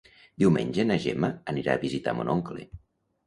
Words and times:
Diumenge 0.43 0.85
na 0.91 0.95
Gemma 1.03 1.29
anirà 1.53 1.75
a 1.77 1.81
visitar 1.83 2.17
mon 2.21 2.31
oncle. 2.37 2.65